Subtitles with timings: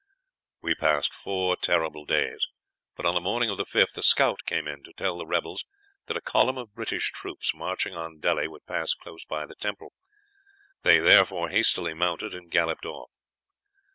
[0.63, 2.41] "We passed four terrible days,
[2.95, 5.63] but on the morning of the fifth a scout came in to tell the rebels
[6.07, 9.93] that a column of British troops marching on Delhi would pass close by the temple.
[10.81, 13.11] They therefore hastily mounted and galloped off.